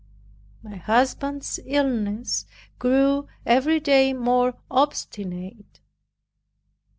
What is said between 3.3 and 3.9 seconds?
every